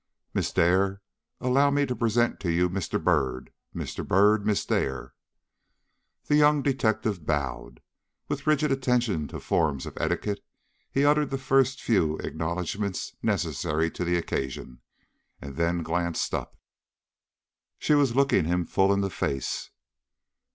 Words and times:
"Miss 0.33 0.51
Dare, 0.51 0.99
allow 1.39 1.69
me 1.69 1.85
to 1.85 1.95
present 1.95 2.39
to 2.39 2.51
you 2.51 2.71
Mr. 2.71 2.97
Byrd. 2.99 3.51
Mr. 3.75 4.03
Byrd, 4.03 4.47
Miss 4.47 4.65
Dare." 4.65 5.13
The 6.25 6.35
young 6.37 6.63
detective 6.63 7.23
bowed. 7.27 7.81
With 8.27 8.47
rigid 8.47 8.71
attention 8.71 9.27
to 9.27 9.35
the 9.35 9.39
forms 9.39 9.85
of 9.85 9.95
etiquette, 9.97 10.43
he 10.89 11.05
uttered 11.05 11.29
the 11.29 11.37
first 11.37 11.83
few 11.83 12.17
acknowledgments 12.17 13.13
necessary 13.21 13.91
to 13.91 14.03
the 14.03 14.17
occasion, 14.17 14.81
and 15.39 15.55
then 15.55 15.83
glanced 15.83 16.33
up. 16.33 16.57
She 17.77 17.93
was 17.93 18.15
looking 18.15 18.45
him 18.45 18.65
full 18.65 18.91
in 18.91 19.01
the 19.01 19.11
face. 19.11 19.69